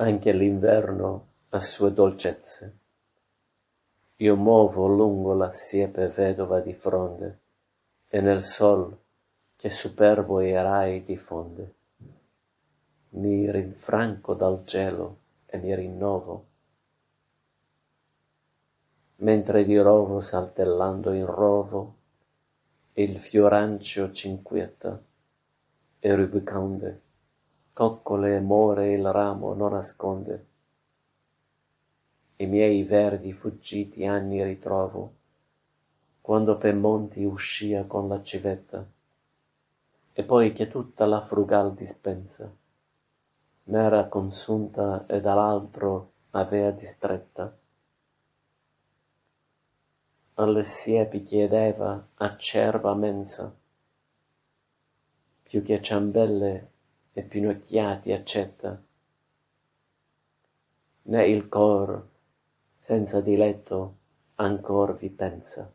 [0.00, 2.78] anche l'inverno ha sue dolcezze.
[4.16, 7.38] Io muovo lungo la siepe vedova di fronde,
[8.08, 8.96] e nel sol
[9.56, 11.74] che superbo i rai diffonde.
[13.10, 16.46] Mi rinfranco dal cielo e mi rinnovo,
[19.16, 21.94] mentre di rovo saltellando in rovo
[22.92, 25.02] il fiorancio c'inquieta
[25.98, 27.00] e rubiconde,
[27.78, 30.46] coccole more il ramo non nasconde.
[32.38, 35.12] I miei verdi fuggiti anni ritrovo,
[36.20, 38.84] quando pe monti uscia con la civetta,
[40.12, 42.52] e poi che tutta la frugal dispensa
[43.66, 47.56] m'era consunta e dall'altro avea distretta.
[50.34, 53.54] Alle siepi chiedeva acerba mensa,
[55.44, 56.70] più che ciambelle
[57.18, 58.80] e pinocchiati accetta,
[61.02, 62.06] né il cor
[62.76, 63.96] senza diletto
[64.36, 65.68] ancor vi pensa.